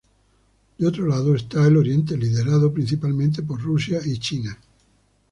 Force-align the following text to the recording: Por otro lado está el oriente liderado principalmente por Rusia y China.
Por 0.79 0.87
otro 0.87 1.05
lado 1.05 1.35
está 1.35 1.67
el 1.67 1.77
oriente 1.77 2.17
liderado 2.17 2.73
principalmente 2.73 3.43
por 3.43 3.61
Rusia 3.61 3.99
y 4.03 4.17
China. 4.17 4.57